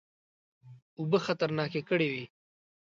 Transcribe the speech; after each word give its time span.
اوبه 0.97 1.17
خطرناکه 1.25 1.81
کړي 1.89 2.07
وې. 2.13 2.25